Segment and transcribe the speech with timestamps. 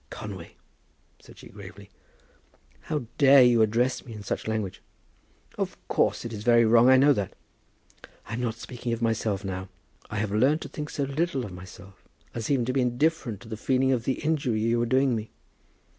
[0.09, 0.55] "Conway,"
[1.19, 1.91] said she, gravely,
[2.85, 4.81] "how dare you address me in such language?"
[5.59, 7.33] "Of course it is very wrong; I know that."
[8.25, 9.69] "I'm not speaking of myself, now.
[10.09, 12.03] I have learned to think so little of myself,
[12.33, 15.29] as even to be indifferent to the feeling of the injury you are doing me.